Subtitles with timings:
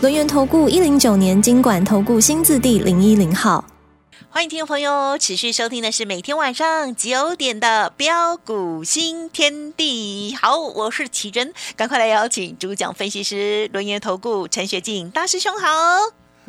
[0.00, 3.64] 轮源投顾一零九年经管投顾新字第零一零号，
[4.30, 10.36] 欢迎听众朋友持续收听的是每天晚上九点的标股新天地。
[10.40, 15.66] 好，我是奇珍，赶快来邀请主讲分析师轮源投顾陈学进大师兄好。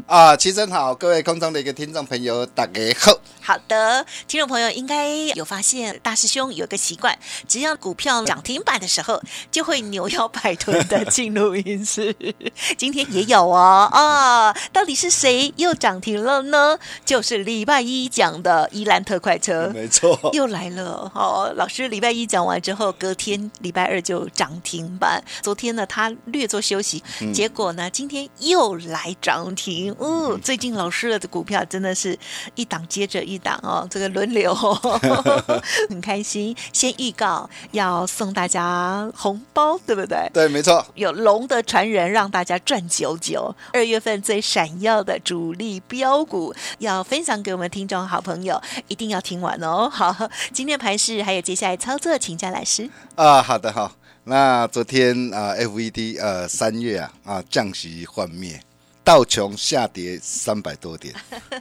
[0.08, 3.20] 啊，齐生好，各位空中的一个听众朋友，大家好。
[3.42, 7.18] 好的，听众朋友应该有发现，大师兄有个习惯，
[7.48, 9.22] 只要股票涨停板的时候，
[9.52, 12.16] 就会扭腰摆臀的进录音室。
[12.78, 16.78] 今天也有哦，啊，到底是谁又涨停了呢？
[17.04, 21.12] 就是礼拜一讲的伊兰特快车，没错，又来了。
[21.16, 25.24] 哦，老师礼拜一讲完之后，隔天礼拜二就涨停板。
[25.42, 29.89] 昨天呢，他略作休息，结果呢，今天又来涨停。
[30.00, 32.18] 嗯，最近老师的股票真的是
[32.56, 34.54] 一档接着一档哦，这个轮流
[35.90, 36.56] 很开心。
[36.74, 40.30] 先预告要送大家红包，对不对？
[40.34, 40.86] 对，没错。
[40.96, 43.56] 有龙的传人让大家赚九九。
[43.74, 49.90] 二月份最闪耀的主力标股要分享给我们听众好朋友，一定要听完哦。
[49.90, 50.16] 好，
[50.54, 52.90] 今天盘市还有接下来操作，请教老师。
[53.16, 53.92] 啊，好的，好。
[54.26, 58.62] 那昨天啊，FED 呃三月啊啊降息幻灭。
[59.10, 61.16] 道琼下跌三百多点，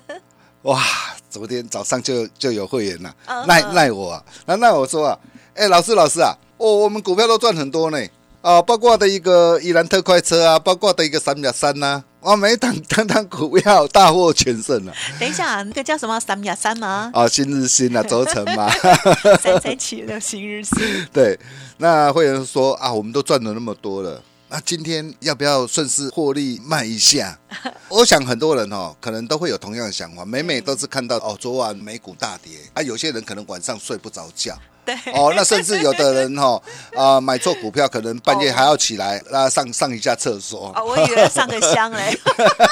[0.65, 0.85] 哇！
[1.31, 3.15] 昨天早上就就有会员了，
[3.47, 5.19] 赖赖我啊，那那我说啊，
[5.55, 7.99] 哎，老师老师啊，哦，我们股票都赚很多呢，
[8.43, 14.93] 啊，包括的一个伊兰特快车啊，包括的一个三秒三呐，哇，每档 当当股票大获全胜了。
[15.19, 17.11] 等一下，那个叫什么三秒三吗？
[17.15, 18.69] 啊，新日新啊，轴承嘛，
[19.41, 20.77] 三三七六新日新。
[21.15, 21.39] 对，
[21.79, 24.23] 那会员说啊，我们都赚了那么多了。
[24.51, 27.39] 那今天要不要顺势获利卖一下？
[27.89, 30.25] 我想很多人哦，可能都会有同样的想法。
[30.25, 34.57] 每每都是看到哦，昨晚美股大跌啊，有些人可能晚上睡不着觉。
[34.87, 36.59] 对哦，那甚至有的人哈
[36.97, 40.69] 啊买错股票，可能半夜还要起来那上上一下厕所。
[40.69, 42.19] 啊，我以为上个香嘞。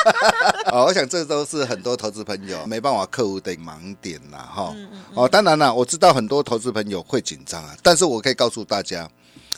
[0.72, 4.74] 哦，我想这都是很多投资朋友没办法克服的盲点啦哈。
[5.12, 9.06] 哦，当然啦，我知道很多投资朋友会紧张啊，但是我可以告诉大家。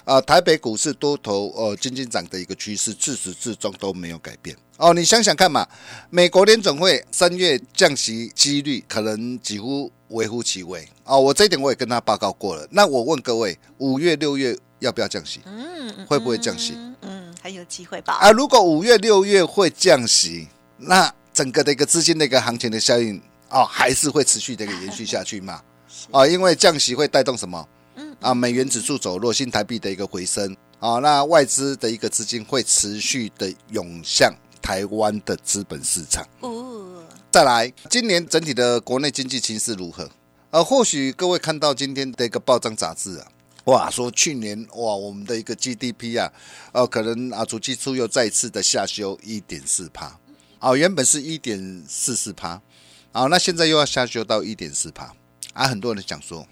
[0.09, 4.95] 啊，台北股市多头呃，金金涨的一个趋势，自始至终都没有改变哦。
[4.95, 5.69] 你想想看嘛，
[6.09, 11.21] 美国联总会三月降息几率可能几乎微乎其微哦。
[11.21, 12.67] 我这一点我也跟他报告过了。
[12.71, 15.43] 那我问各位，五月、六月要不要降息？
[15.45, 16.73] 嗯，会不会降息？
[17.03, 18.15] 嗯，还有机会吧。
[18.15, 20.49] 啊，如果五月、六月会降息，
[20.79, 23.21] 那整个的一个资金的一个行情的效应
[23.51, 25.61] 哦，还是会持续的一个延续下去嘛？
[26.11, 27.69] 啊，因为降息会带动什么？
[28.21, 36.27] 啊，美元指数走弱，新台币的一个回升，啊，那外资的一个资金会持续的涌向台湾的资本市场。
[36.41, 40.11] 哦，再来，今年整体的国内经济情势如何？
[40.51, 43.29] 呃，或许各位看到今天的一个报章杂志啊，
[43.67, 46.33] 哇，说去年哇，我们的一个 GDP 啊，
[46.73, 50.19] 呃，可能啊，主计处又再次的下修一点四帕，
[50.59, 52.61] 啊，原本是一点四四帕，
[53.13, 55.13] 啊，那现在又要下修到一点四帕，
[55.53, 56.45] 啊，很多人讲说。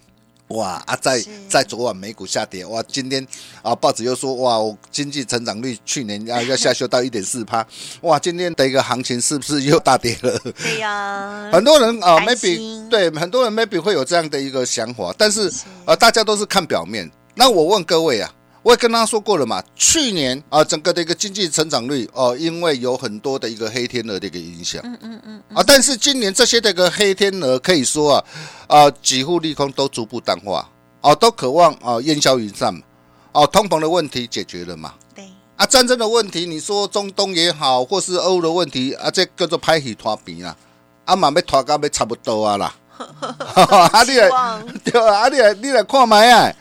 [0.48, 3.26] 哇啊，在在昨晚美股下跌，哇，今天
[3.62, 7.66] 啊报纸又说哇，我经济成长率去年要要下修到一点四趴，
[8.02, 10.38] 哇，今天的一个行情是不是又大跌了？
[10.62, 15.52] 对呀， 很多人啊，maybe 对很多人 maybe 会有这样的一个想法，但是
[15.84, 17.10] 呃，大家都是看表面。
[17.34, 18.32] 那我问各位啊。
[18.66, 28.24] 我也跟他说过了嘛，去年啊，整个的一个经济成长率哦，因为有很多的一个黑天鹅的一个影响，嗯嗯嗯，啊，但是今年这些的一个黑天鹅可以说啊，
[28.66, 30.68] 啊，几乎利空都逐步淡化，
[31.00, 32.80] 哦，都渴望啊烟消云散嘛，
[33.30, 40.56] 哦，通膨的问题解决了嘛，对，啊，战争的问题，你说中东也好，或是欧的问题啊，这叫做拍戏拖平啊，
[41.04, 44.28] 啊嘛要拖到要差不多啊啦， 啊你来
[44.82, 46.52] 对啊，啊你来你来看麦啊。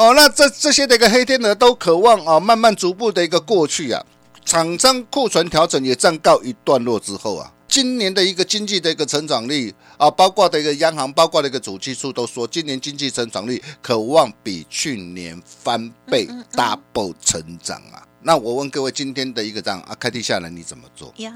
[0.00, 4.02] 哦，那这这些的一个黑天鹅都渴望啊，慢慢逐步的一个过去啊，
[4.46, 18.02] 厂商库存调整也暂告一段落之后啊，今年的一个经济的一个成长率啊，包括的一个央行，包括的一个主计处都说，今年经济成长率渴望比去年翻倍 double 成长啊。
[18.22, 21.12] 那我问各位，今天的一个这样啊，开低下来你怎么做？
[21.18, 21.30] 呀，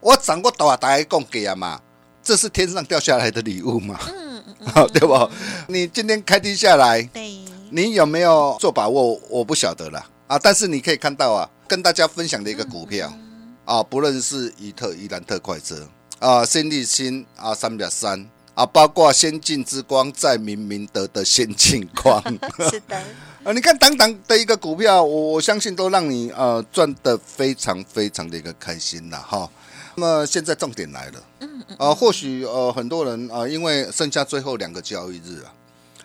[0.00, 1.78] 我涨过多啊，大家供给啊嘛，
[2.22, 4.00] 这是天上掉下来的礼物嘛？
[4.08, 4.42] 嗯
[4.74, 5.30] 嗯， 对不？
[5.68, 7.43] 你今天开低下来，对。
[7.76, 9.20] 你有没有做把握？
[9.28, 9.98] 我不晓得了
[10.28, 10.38] 啊！
[10.38, 13.12] 但是你可以看到啊，跟大家分享的一个股票
[13.64, 15.88] 啊，不论是怡特、伊兰特快车
[16.20, 22.22] 啊，新力新啊，三百三啊，包括先进之光在明明德的先进光。
[22.70, 22.96] 是的，
[23.42, 29.50] 啊，你看等等的一个股票，我我相信都让你呃赚的非常非常的一个开心了哈。
[29.96, 35.50] 那么现在重点来了，嗯嗯，啊，或许呃很多人啊，因为剩下最后两个交易日啊，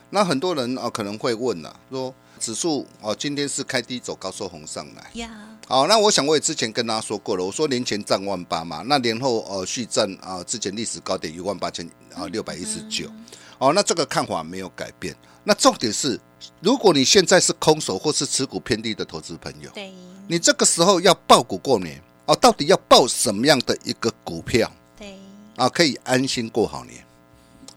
[0.10, 5.30] 那很多人啊可能会问了，说指数哦今天是开低走高收红上来，呀，
[5.68, 13.10] 好，那我想我也之前跟大家说过了，我说年前涨万八嘛，那年后呃续战啊之前历史高点一万八千啊六百一十九，
[13.58, 15.16] 哦，那这个看法没有改变。
[15.44, 16.20] 那重点是，
[16.60, 19.92] 如果你现在是空手或是持股偏低的投资朋友，对。
[20.28, 24.72] 你这个时候要报股过年哦，到底要报什么样的一个股票？
[24.98, 25.18] 对，
[25.56, 27.04] 啊，可以安心过好年？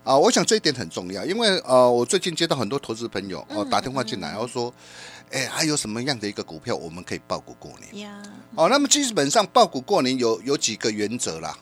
[0.04, 4.72] 啊，我想这一点很重要，因为呃，我最近接到很多投资朋友哦打电话进来，然后说，
[5.31, 8.02] 哎，还有什么样的一个股票我们可以报股过年？
[8.02, 8.20] 呀，
[8.56, 11.56] 哦，那么基本上报股过年有有几个原则啦。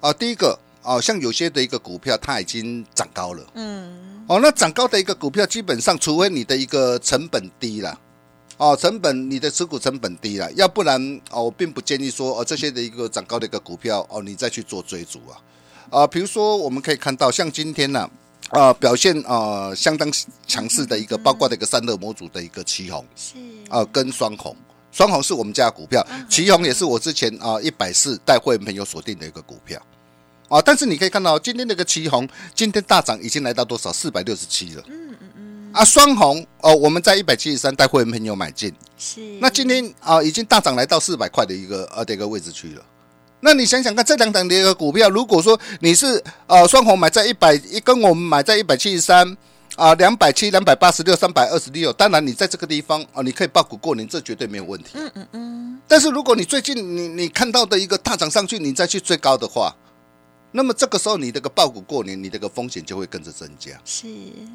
[0.00, 7.96] 啊，第一个啊，像有些的一个股票它已经涨高了，嗯，哦，那涨高的一个股票，基本上除非你的一个成本低了，
[8.56, 11.00] 哦，成本你的持股成本低了，要不然
[11.30, 15.38] 哦，我并不建议说哦这些的一个涨高的一个股票哦，你再去做追逐啊。
[15.90, 18.08] 啊，比如说我们可以看到，像今天呢、
[18.50, 20.10] 啊，表现啊相当
[20.46, 23.34] 强势的一个，包括的一个散热模组的一个旗红是，
[23.68, 24.56] 啊，跟双红。
[24.92, 29.78] 双红是我们家的股票，旗红也是我之前啊一百四带会员朋友锁定的一个股票
[30.48, 30.62] 啊。
[30.62, 33.92] 但是你可以看到，今天那个旗红今天大涨已经来到多少？
[33.92, 34.82] 四百六十七了。
[34.88, 42.82] 嗯嗯嗯，啊，双红哦，我们在一百七十三带会员朋友买进，是，那今天啊已经大涨来到四百块的一个呃的一个位置去了。
[43.46, 49.36] 那你想想看，这两档的一个股票，如果说你是呃双红买在一百一，跟我们买在一百七十三
[49.76, 54.90] 啊，两百七、两百八十六、三百二十六，当然你在这个地方啊，你可以报股过年，这绝对没有问题。
[54.94, 59.72] 嗯嗯嗯，但是如果你最近你你看到的一个大涨上去，你再去追高的话，
[60.50, 63.70] 那么这个时候你这个报股过年，你这个风险就会跟着增加。
[63.84, 64.08] 是，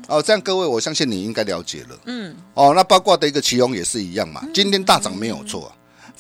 [0.09, 1.97] 哦，这样各位，我相信你应该了解了。
[2.07, 5.71] 嗯，哦，那包括的一个奇宏也是一样嘛，今天大涨没有错、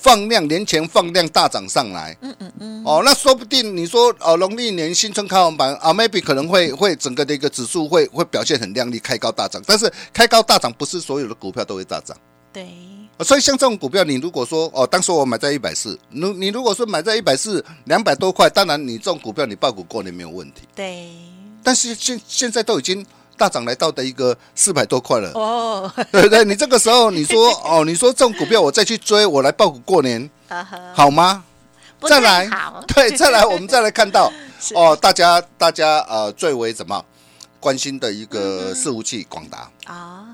[0.01, 12.17] 放量年前放量大涨上来，嗯嗯嗯，哦，那说不定你说呃农历年新春开完盘啊，maybe 可能会会整个的一个指数会会表现很亮丽，开高大涨，但是开高大涨不是所有的股票都会大涨。
[12.51, 12.67] 对，
[13.17, 20.61] 呃所以像这种股票，你如果说哦，当时我买在一百四，你你如果说买在一百四两百多块，当然你这种股票你报股过年没有问题。
[20.75, 21.11] 对，
[21.61, 23.05] 但是现现在都已经
[23.41, 26.45] 大涨来到的一个四百多块了，哦， 对不对？
[26.45, 30.29] 你这个时候你说 哦，你说这种股票我再去追，我来报股过年
[30.93, 31.43] 好吗？
[32.07, 34.31] 再来好， 对，再来我们再来看到
[34.75, 37.03] 哦，大家大家呃最为怎么？
[37.59, 39.69] 关心的一个伺服器广达。
[39.85, 40.25] 啊，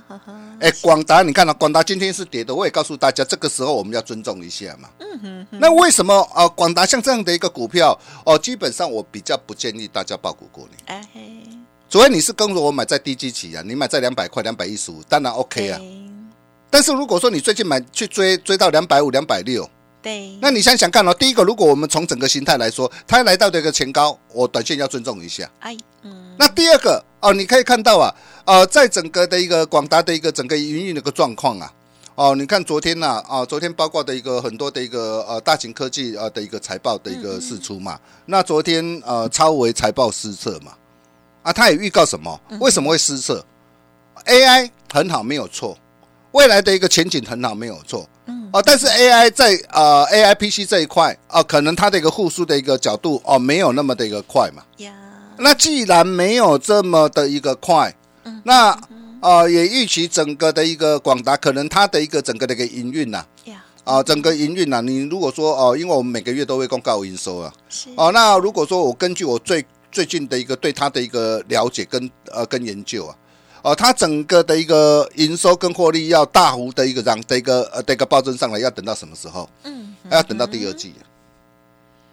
[0.61, 4.87] 哎，广达，你看到、广达今天是跌的，我也告诉大家，这个时候我们要尊重一下嘛。
[4.99, 11.43] 嗯哼那为什么啊、呃广达像这样的一个股票哦，基本上我比较不建议大家报股过年，哎嘿，
[11.89, 15.79] 除非你是跟着我买在低基期啊，你买在两百块、两百一十五，当然 OK 啊。
[16.69, 19.69] 但是如果说你最近买去追追到两百五、两百六，
[20.01, 25.49] 对，那你想想看哦，第一个，如果我们从整个形态来说，它来到的一个前高，我短线要尊重一下。
[25.59, 28.13] 哎，嗯，那第二个哦，你可以看到啊，
[28.45, 31.71] 呃，在整个的一个广达的一个整个营运的一个状况啊，
[32.15, 40.73] 哦，你看昨天呐啊昨天包括的一个很多的一个呃大型科技啊的一个财报的一个释出嘛，那昨天呃超微财报失策嘛，
[41.47, 42.37] 啊，他也预告什么？
[42.59, 43.43] 为什么会失色
[44.25, 45.77] ？AI 很好，没有错，
[46.33, 48.05] 未来的一个前景很好，没有错。
[48.25, 48.49] 嗯。
[48.51, 54.61] 哦，但是 AI 在呃 AI PC 这一块哦，可能它的一个复苏的一个角度哦，没有那么的一个快嘛。
[54.79, 54.91] 呀，
[55.37, 57.95] 那既然没有这么的一个快，
[58.43, 58.77] 那
[59.21, 69.65] 呃也预期整个的一个广达可能它的一个整个的一个营运呐，呀，啊整个营运呐，你如果说哦，因为我们每个月都会公告营收啊，是，哦，那如果说我根据我最
[69.97, 73.17] 最近的一个对它的一个了解跟呃跟研究啊。
[73.63, 79.49] 哦，它整个的一个营收跟获利要大幅的一个让的一个呃的一个暴增上来，要等到什么时候？
[79.63, 80.93] 嗯，要等到第二季。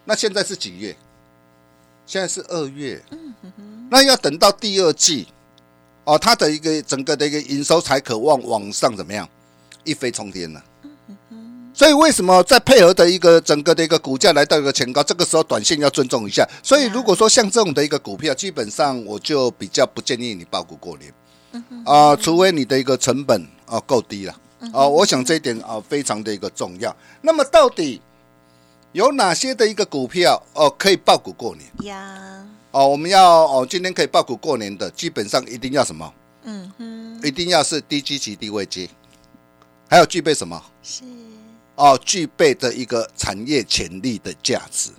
[0.03, 0.97] 那现在是几月？
[2.07, 2.99] 现在是二月。
[3.11, 3.35] 嗯
[3.91, 5.27] 那要等到第二季，
[6.05, 9.29] 哦，它的一个整个的一个营收才渴望往上怎么样
[9.83, 10.59] 一飞冲天呢？
[11.75, 16.47] 所以为什么在配合的一个整个的一个股价来到一个前高，这个时候短线要尊重一下。
[16.63, 21.13] 所以如果说像这种的一个股票，基本上我就比较不建议你报股过年。
[21.85, 24.35] 啊、除非你的一个成本啊够低了
[24.73, 26.95] 啊、我想这一点啊、非常的一个重要。
[27.21, 28.01] 那么到底
[28.93, 32.87] 有哪些的一个股票哦、可以报股过年呀，哦？
[32.87, 36.13] 我们要哦今天可以报股过年的，基本上一定要什么？
[36.43, 38.89] 嗯哼，一定要是低基期低位基，
[39.89, 40.61] 还有具备什么？
[40.83, 41.03] 是，
[41.75, 44.89] 哦具备的一个产业潜力的价值。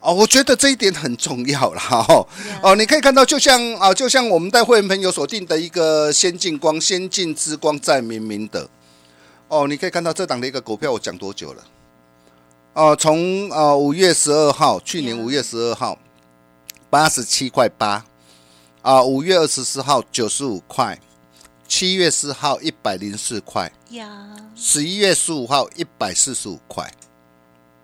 [0.00, 2.26] 哦，我觉得这一点很重要了哈。
[2.62, 8.68] 哦，你可以看到，就像啊，就像我们带会员朋友锁定的一个先进光、先进之光在明明的。
[9.48, 11.64] 哦，你可以看到这档的一个股票，我讲多久了？
[12.74, 15.98] 哦，从啊五月十二号，去年五月十二号，
[16.88, 18.04] 八十七块八，
[18.82, 20.96] 啊，五月二十四号九十五块，
[21.68, 24.08] 七月四号一百零四块，呀，
[24.56, 26.90] 十一月十五号一百四十五块。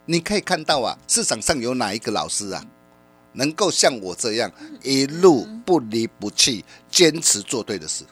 [0.06, 2.64] 你可以看到啊，市场上有哪一个老师啊，
[3.34, 4.50] 能够像我这样
[4.82, 8.04] 一路不离不弃，坚持做对的事？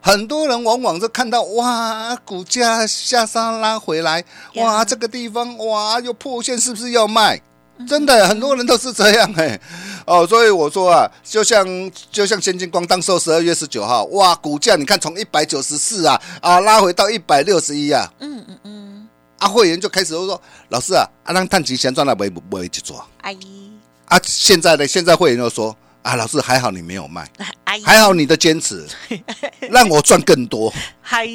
[0.00, 4.24] 很多人往往是看到哇，股价下杀拉回来，
[4.56, 7.40] 哇，这个地方哇又破线，是不是要卖？
[7.88, 9.60] 真的，很多人都是这样哎，
[10.06, 11.66] 哦，所以我说啊，就像
[12.10, 19.08] 就像先进光当时候十二月十九号，哇，股价你看从一百九十四啊啊拉回到一百六十一啊，嗯嗯嗯，
[19.38, 23.72] 啊，会员就开始都说，老师啊，啊让探吉先赚了没没去做阿姨，
[24.06, 27.26] 啊，现在呢，现在会员又说啊，老师还好你没有卖，
[27.82, 28.86] 还好你的坚持，
[29.70, 30.72] 让我赚更多。
[31.00, 31.26] 嗨，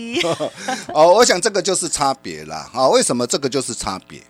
[0.94, 2.70] 哦，我想这个就是差别啦。
[2.74, 4.22] 啊，为什么这个就是差别？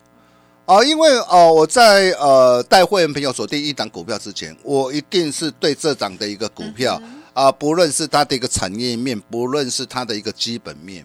[0.69, 7.01] 哦，因为哦，我在呃带会员朋友锁定一档股票之前，我一定是对这档的一个股票
[7.33, 11.03] 啊，不论是它的一个产业面，不论是它的一个基本面，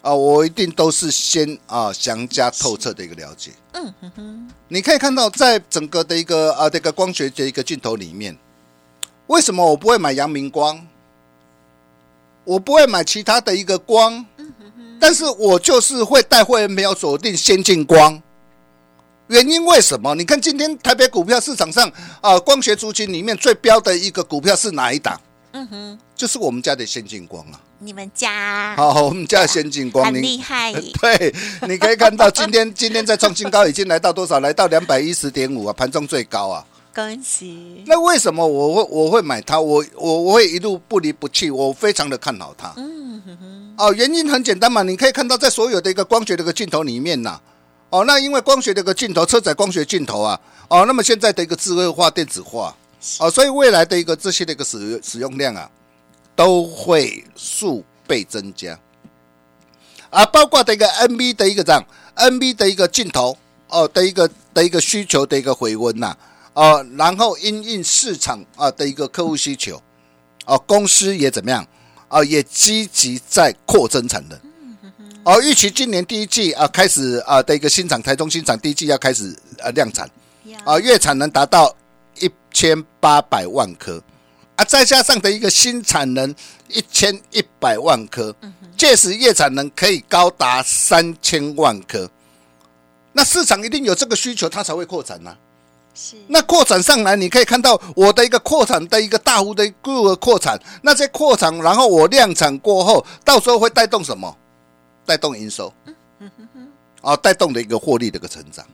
[0.00, 3.52] 啊，我一定都是先啊详加透彻的一个了解。
[3.74, 8.36] 嗯哼哼，你可以看到，在整个的一个啊这个光学的一个镜头里面，
[9.28, 10.84] 为什么我不会买阳明光？
[12.42, 18.20] 我不会买其他的一个光，嗯、哼哼但是我就是会带会员朋友锁定先进光。
[19.32, 20.14] 原因为什么？
[20.14, 25.18] 你看今天台北股票市场上啊，光学族群里面最标的一个股票是哪一档？
[25.52, 27.58] 嗯哼，就是我们家的先进光啊。
[27.78, 30.70] 你们家好，我们家的先进光，很你厉害，
[31.00, 31.34] 对，
[31.66, 34.38] 你可以看到今天 今天在创新高，已经来到多少？
[34.40, 36.62] 来到两百一十点五啊，盘中最高啊。
[36.94, 39.58] 恭喜，那为什么我会我会买它？
[39.58, 42.74] 我我我会一路不离不弃，我非常的看好它。
[42.76, 47.40] 嗯哼哼，哦，原因很简单嘛，你可以看到在所有的一个光学的一个镜头里面呐、
[47.92, 52.74] 哦，那因为光学的一个镜头，车载光学镜头啊，哦，那么现在的一个智慧化、电子化，
[53.20, 55.70] 哦，所以未来的一个这些的一个使使用量啊，
[56.34, 58.78] 都会数倍增加。
[60.08, 61.84] 啊，包括的一个 NB 的一个这样
[62.16, 63.36] ，NB 的一个镜头
[63.68, 66.16] 哦的一个的一个需求的一个回温呐、
[66.54, 69.78] 哦，然后因应市场啊的一个客户需求，
[70.46, 71.66] 哦，公司也怎么样？
[72.08, 74.38] 啊，也积极在扩增产能。
[75.24, 80.10] 哦，预期今年第一季啊开始啊的一个新厂，台中新厂第一季要开始呃量产，
[80.64, 81.72] 啊月产能达到
[82.18, 84.02] 一千八百万颗，
[84.56, 86.34] 啊再加上的一个新产能
[86.68, 88.34] 一千一百万颗，
[88.76, 92.10] 届时月产能可以高达三千万颗。
[93.12, 95.36] 那市场一定有这个需求，它才会扩展呐、
[95.94, 104.36] 是那扩展上来，你可以看到我的一个扩产的一个大幅的一个扩产，那些扩产，然后我量产过后，到时候会带动什么？
[105.04, 105.72] 带动营收，
[107.00, 108.66] 啊，带动的一个获利的一个成长。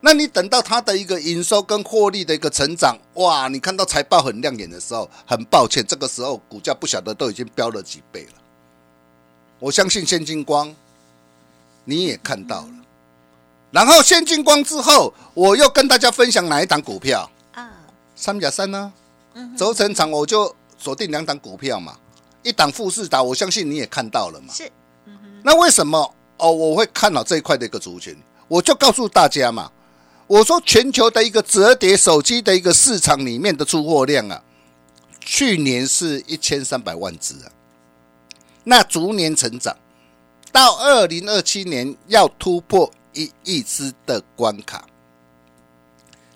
[0.00, 8.40] 那你等到它的一个营收跟获利的一个成长，哇，你看到财报很亮眼的时候，很抱歉，这个时候股价不晓得都已经飙了几倍了。
[9.58, 10.74] 我相信现金光，
[11.84, 12.74] 你也看到了。
[13.70, 17.30] 然后现金光之后，我又跟大家分享哪一档股票？
[17.52, 17.70] 啊，
[18.16, 18.92] 三甲三呢？
[19.56, 21.96] 轴承厂我就锁定两档股票嘛，
[22.42, 24.52] 一档富士达，我相信你也看到了嘛。
[24.52, 24.68] 是
[25.42, 28.16] 那为什么哦我会看好这一块的一个族群？
[28.48, 29.70] 我就告诉大家嘛，
[30.26, 34.42] 我说全球的一个折叠手机的一个市场里面的出货量啊，
[35.20, 37.52] 去年是一千三百万只啊，
[38.64, 39.76] 那逐年成长，
[40.50, 44.84] 到二零二七年要突破一亿只的关卡，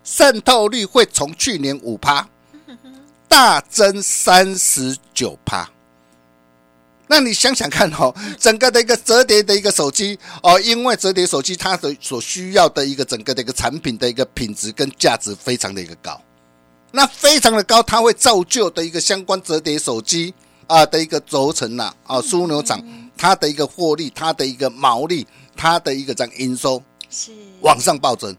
[0.05, 2.29] 渗透率会从去年五趴
[3.27, 5.69] 大增三十九趴。
[7.07, 16.21] 那你想想看哦， 整个的一个折叠的一个手机哦，因为折叠手机它的所需要的一个整个的一个产品的一个品质跟价值非常的一个高，
[16.93, 20.33] 那非常的高，它会造就的一个相关折叠手机
[20.67, 22.83] 啊的一个轴承呐啊枢纽厂，
[23.17, 28.35] 它的一个获利，它的一个毛利，它的一个这样营收是往上暴增。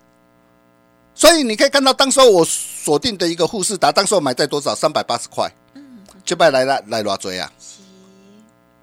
[1.13, 4.75] 所以你可以看到，当时候我锁定的一个富士达，当时候买在多少？
[4.75, 7.49] 三百八十块，嗯，就拜来了来多少啊？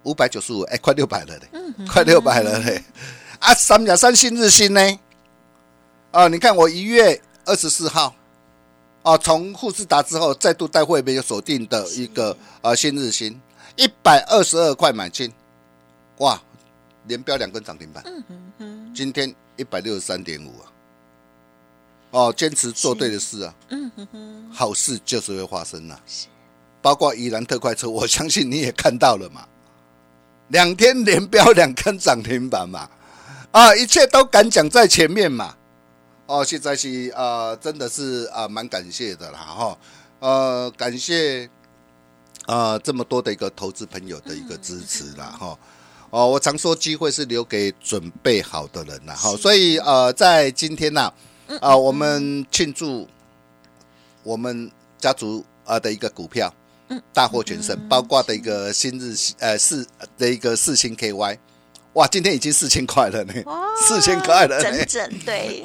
[0.04, 1.48] 五百九十五，哎，快六百了嘞，
[1.88, 2.82] 快六百了嘞。
[3.38, 4.98] 啊，三甲三新日新呢？
[6.10, 8.14] 啊，你看我一月二十四号，
[9.02, 13.40] 啊，从富士达之后再度带会没有锁定的一个啊新日新，
[13.76, 15.32] 一百二十二块买进，
[16.18, 16.40] 哇，
[17.06, 20.70] 连标两根涨停板，嗯哼哼，今天一百六十三点五啊。
[22.10, 26.26] 哦，坚持做对的事啊，嗯哼哼，好事就是会发生了、是。
[26.82, 29.48] 包括宜兰特快车，我相信你也看到了嘛，
[30.52, 32.88] 两天连标两根涨停板嘛，
[33.50, 35.56] 啊，一切都敢讲在前面嘛。
[36.26, 39.78] 哦，现在是呃，真的是啊，蛮感谢的啦哈，
[40.20, 41.48] 呃，感谢
[42.46, 45.58] 呃这么多的一个投资朋友的一个支持啦哈。
[46.10, 51.10] 哦，我常说机会是留给准备好的人啦哈，所以呃，在今天呐、
[51.62, 53.08] 啊，我们庆祝
[54.22, 56.52] 我们家族啊的一个股票，
[57.12, 59.86] 大获全胜，包括的一个新日呃四
[60.18, 61.38] 的一个四星 KY，
[61.94, 63.34] 哇，今天已经四千块了呢，
[63.86, 64.84] 四千块了呢。
[64.84, 65.62] 整，整对，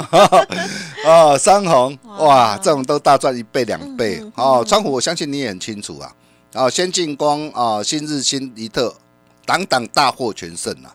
[1.05, 2.25] 哦，三红哇。
[2.25, 4.19] 哇，这种都大赚一倍两倍。
[4.22, 4.65] 嗯哦。
[4.67, 6.13] 川股我相信你也很清楚啊，
[6.53, 8.93] 哦，先进光啊，新日新一特，
[9.46, 10.93] 档档大获全胜啊。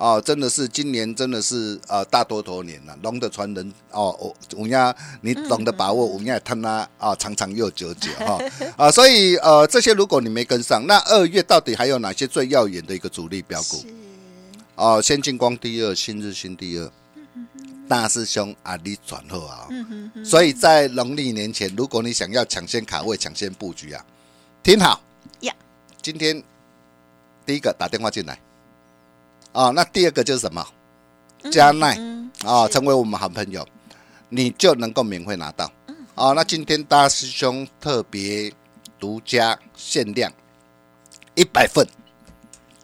[0.00, 8.38] 哦，真的是今年真的是呃大多头年了、龙的传人哦，我我呀，你懂得把握，我呀他那啊长长又久久哈。
[8.78, 13.84] 啊，所以呃这些如果你没跟上，那二月到底还有哪些最耀眼的一个主力标股？
[14.76, 16.90] 哦，先进光第二，新日新第二，
[17.86, 19.68] 大师兄阿里转后啊，
[20.24, 24.02] 所以在农历年前，如果你想要抢先卡位、抢先布局啊，
[24.62, 25.02] 听好。
[25.40, 25.54] 呀，
[26.00, 26.42] 今天
[27.44, 28.40] 第一个打电话进来，
[29.52, 30.64] 啊，那第二个就是什么？
[31.50, 33.66] 加奈嗯，啊，是成为我们好朋友，
[34.28, 35.70] 你就能够免费拿到。
[36.14, 38.52] 啊，那今天大师兄特别
[38.98, 40.30] 独家限量
[41.34, 41.86] 一百份，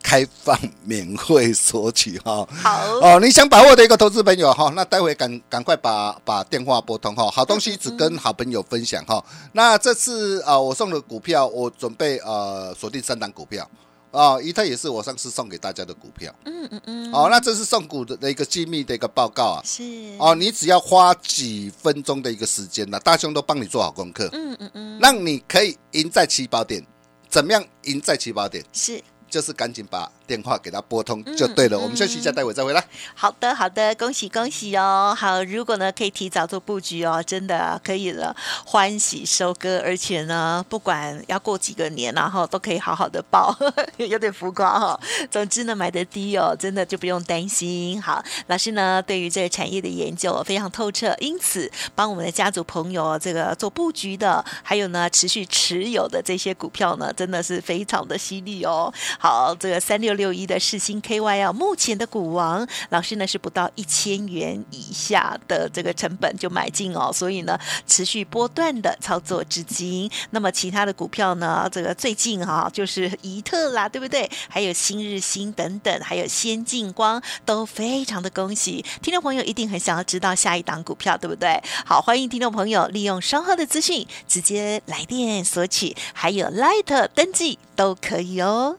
[0.03, 2.49] 开放免费索取哈。
[2.63, 9.23] 好，哦，你想把握的一个投资朋友哈，那待会赶赶快把把电话拨通哈，好东西只跟好朋友分享哈。
[9.53, 13.69] 那这次啊、我送的股票，我准备呃锁定三档股票
[14.11, 16.35] 啊，一特也是我上次送给大家的股票。
[16.45, 19.63] 嗯嗯嗯，哦，那这是送股的的一个机密的一个报告啊。
[19.65, 19.83] 是，
[20.19, 26.85] 哦，你只要花几分钟的一个时间呢，大兄都帮你做好功课，嗯嗯嗯，让你可以赢在起跑点。
[27.29, 28.65] 怎么样赢在起跑点？
[28.73, 29.03] 是。
[29.29, 31.79] 就是赶紧把电话给他拨通就对了。
[31.79, 32.85] 嗯我们休息一下，待会再回来。
[33.15, 35.15] 好的，好的，恭喜恭喜哦！
[35.17, 38.35] 好，如果呢可以提早做布局哦，真的可以了，
[38.65, 43.57] 欢喜收割，而且呢，不管要过几个年然后都可以好好的报，
[43.99, 45.01] 有点浮夸哈、哦。
[45.31, 48.03] 总之呢，买的低哦，真的就不用担心。
[48.03, 58.93] 好，老师呢对于这个产业的研究非常透彻，因此帮我们的家族朋友这个做布局的，还有呢持续持有的这些股票呢，真的是非常的犀利哦。
[59.21, 70.11] 好，这个三六六一的世星 KY 啊，目前的股王老师呢是不到一千元以下的这个成本就买进哦，所以呢持续波段的操作资金。
[70.31, 74.29] 那么其他的股票呢，这个最近哈、就是怡特啦，对不对？
[74.49, 81.63] 还有新日新等等，还有先进光都非常的恭喜听众朋友，一定很想要知道下一档股票，对不对？
[81.85, 88.79] 好，欢迎听众朋友利用稍后的资讯直接来电索取，还有 Light 登记都可以哦。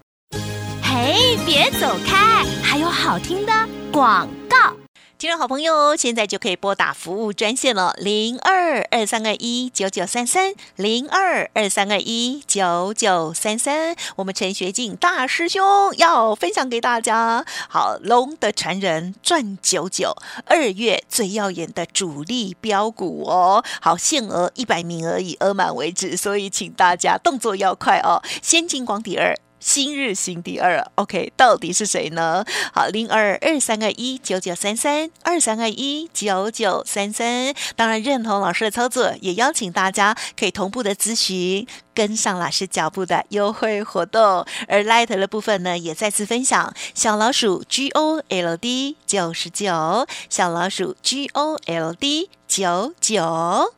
[0.99, 3.53] 哎，别走开，还有好听的
[3.91, 4.73] 广告。
[5.19, 13.95] 听众好朋友，现在就可以拨打服务专线了，零二二三二一九九三三，零二二三二一九九三三。
[14.15, 15.63] 我们陈学进大师兄
[15.97, 28.23] 要分享给大家，好龙的传人赚九九，二月最耀眼的主力标股哦，好限额一百名而已，额满为止，所以请大家动作要快哦。
[28.41, 29.35] 先进光底二。
[29.59, 32.45] 新日新第二，OK，到底是谁呢？
[32.71, 37.53] 好，零二二三二一九九三三二三二一九九三三。
[37.75, 44.45] 当然认同老师的操作，也邀请大家可以同步的咨询，跟上老师脚步的优惠活动。
[44.67, 53.73] 而 Light 的部分呢，也再次分享小老鼠 G O L D 九十九，小老鼠 G O L D 九九。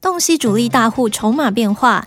[0.00, 2.06] 洞悉主力大户筹码变化，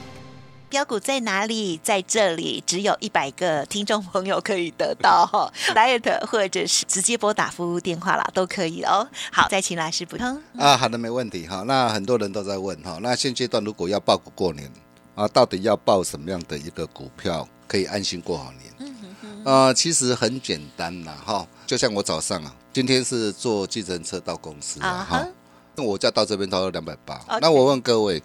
[0.71, 1.77] 标股在哪里？
[1.83, 9.05] 在这里，只有一百个听众朋友可以得到 哈，Light 或者是直接拨打服务电话啦，都可以哦。
[9.33, 10.41] 好，再请老师补充。
[10.57, 11.63] 啊，好的，没问题哈。
[11.67, 14.71] 那很多人都在问哈，那现阶段如果要报股过年
[15.13, 18.95] 啊，到底要报什么样的一个股票可以安心过好年？
[19.43, 25.27] 呃，其实很简单啦哈，就像我早上啊今天是坐计程车到公司啊啊，哈哈，
[25.75, 27.19] 那我家到这边差不多两百八。
[27.41, 28.23] 那我问各位，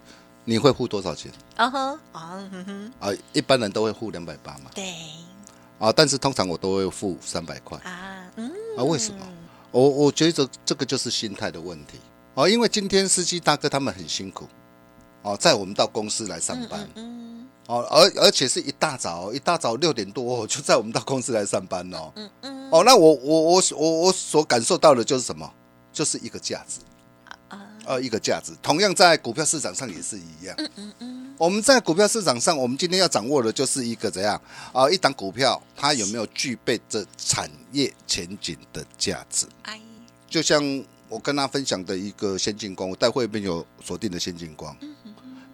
[0.49, 1.29] 你会付多少钱？
[1.57, 1.99] 啊哈。
[2.13, 3.13] 啊哼哼，啊？
[3.33, 4.93] 一般人都会付两百八嘛，对。
[5.77, 7.77] 啊，但是通常我都会付三百块。
[7.79, 8.49] 啊嗯。
[8.77, 8.83] 啊。
[8.85, 9.19] 为什么？
[9.71, 11.99] 我我觉得这个就是心态的问题。
[12.35, 14.47] 哦，因为今天司机大哥他们很辛苦。
[15.21, 16.87] 哦，在我们到公司来上班。
[16.95, 22.09] 嗯哦，而而且是一大早，一大早六点多哦 就在我们到公司来上班哦。
[22.15, 22.71] 嗯嗯。
[22.71, 25.51] 哦，那我我我我我所感受到的就是什么？
[25.91, 26.96] 就是一个价值，啊
[27.85, 28.51] 呃，一个价值。
[28.61, 30.55] 同样在股票市场上也是一样。
[30.57, 34.41] 嗯嗯嗯我们在股票市场上，我们今天要掌握的就是一个怎样
[34.73, 39.45] 啊、一档股票它有没有具备这产业前景的价值？
[39.63, 39.79] 哎
[40.29, 40.61] 就像
[41.07, 44.75] 我跟他分享的一个先进光，我待会边有锁定的先进光，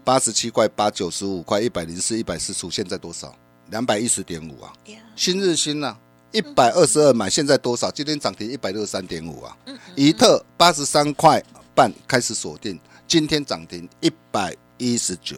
[0.03, 3.35] 八十七块八九十五块一百零四一百四十五，现在多少？
[3.69, 4.73] 两百一十点五啊！
[5.15, 5.99] 新日新呢、啊，
[6.31, 7.91] 一百二十二买，现在多少？
[7.91, 9.55] 今天涨停一百六十三点五啊！
[9.95, 11.43] 怡特八十三块
[11.75, 15.37] 半开始锁定，今天涨停一百一十九，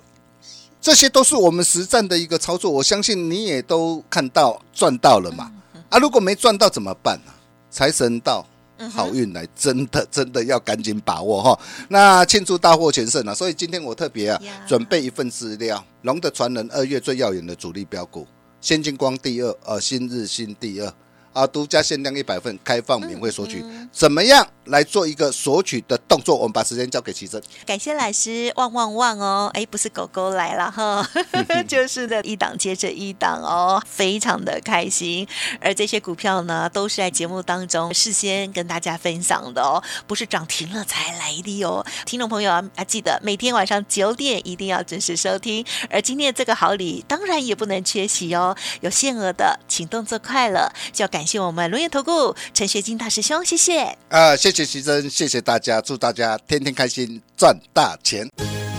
[0.82, 5.52] 这些都是我们实战的一个操作，我相信你也都看到赚到了嘛。
[5.90, 7.32] 啊，如果没赚到怎么办呢、
[7.70, 8.46] 财神到。
[8.92, 11.60] 好运来，真的真的要赶紧把握哈！
[11.88, 13.34] 那庆祝大获全胜啊！
[13.34, 18.28] 所以今天我特别啊呀准备一份资料，龙的传人二月最耀眼的主力标股，
[18.60, 20.94] 先进光第二，呃，新日新第二
[21.36, 26.34] 啊，独家限量一百份，开放免费索取，怎么样来做一个索取的动作？
[26.34, 27.44] 我们把时间交给奇珍。
[27.66, 29.52] 感谢老师，旺旺旺哦！
[29.54, 31.06] 哎，不是狗狗来了哈，
[31.68, 35.28] 就是的一档接着一档哦，非常的开心。
[35.60, 41.86] 而这些股票呢，都是在节目当中事先跟大家分享的哦，不是涨停了才来的哦。
[42.06, 45.66] 听众朋友啊，啊记得每天晚上九点一定要准时收听。
[45.90, 48.56] 而今天这个好礼，当然也不能缺席哦。
[48.80, 53.98] 有限额的，请动作快了，就要感谢我们龙岩投顾陈学金大师兄，谢谢。
[54.10, 58.30] 啊，谢谢徐真，谢谢大家，祝大家天天开心，赚大钱。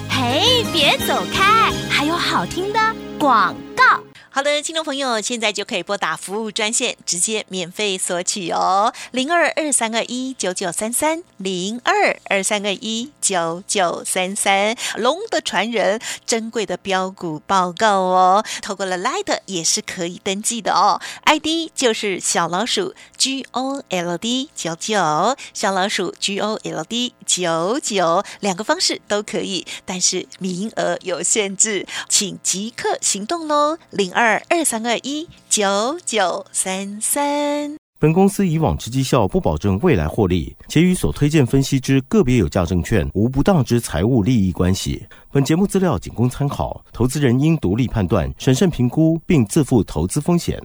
[0.08, 2.80] 嘿，别走开，还有好听的
[3.18, 4.05] 广告。
[4.36, 37.76] 好的，听众朋友，现在就可以拨打服务专线，直接免费索取哦，零二二三二一九九三三，零二二三二一九九三三，龙的传人，珍贵的标股报告哦，透过了 Light 也是可以登记的哦，ID 就是小老鼠 G O L D 九九，小老鼠 G O L D 九九，两个方式都可以，但是名额有限制，请即刻行动喽，零二二二三二一九九三三。
[38.00, 45.06] 本公司以往之绩效不保证未来获利，且与所推荐分析之个别有价证券无不当之财务利益关系。
[45.30, 50.60] 本节目资料仅供参考，投资人应独立判断、审慎评估，并自负投资风险。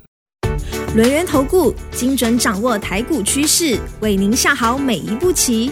[0.95, 5.71] 轮源投顾精准掌握台股趋势，为您下好每一步棋。